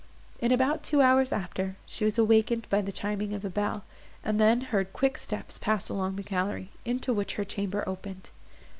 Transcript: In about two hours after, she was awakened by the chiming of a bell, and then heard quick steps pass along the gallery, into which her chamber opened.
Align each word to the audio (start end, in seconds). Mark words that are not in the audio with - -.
In 0.39 0.51
about 0.51 0.81
two 0.81 1.03
hours 1.03 1.31
after, 1.31 1.75
she 1.85 2.03
was 2.05 2.17
awakened 2.17 2.65
by 2.71 2.81
the 2.81 2.91
chiming 2.91 3.35
of 3.35 3.45
a 3.45 3.51
bell, 3.51 3.83
and 4.23 4.39
then 4.39 4.61
heard 4.61 4.93
quick 4.93 5.15
steps 5.15 5.59
pass 5.59 5.89
along 5.89 6.15
the 6.15 6.23
gallery, 6.23 6.71
into 6.85 7.13
which 7.13 7.35
her 7.35 7.45
chamber 7.45 7.83
opened. 7.87 8.31